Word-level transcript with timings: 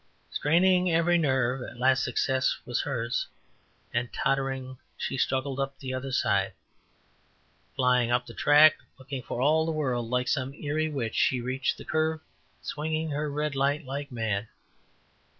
Straining 0.31 0.91
every 0.91 1.19
nerve, 1.19 1.61
at 1.61 1.77
last 1.77 2.03
success 2.03 2.57
was 2.65 2.81
hers, 2.81 3.27
and 3.93 4.11
tottering, 4.11 4.79
she 4.97 5.15
struggled 5.15 5.59
up 5.59 5.77
the 5.77 5.93
other 5.93 6.11
side. 6.11 6.53
Flying 7.75 8.09
up 8.09 8.25
the 8.25 8.33
track, 8.33 8.77
looking 8.97 9.21
for 9.21 9.39
all 9.41 9.63
the 9.63 9.71
world 9.71 10.09
like 10.09 10.27
some 10.27 10.55
eyrie 10.55 10.89
witch, 10.89 11.13
she 11.13 11.39
reached 11.39 11.77
the 11.77 11.85
curve, 11.85 12.19
swinging 12.63 13.11
her 13.11 13.29
red 13.29 13.53
light 13.53 13.85
like 13.85 14.11
mad. 14.11 14.47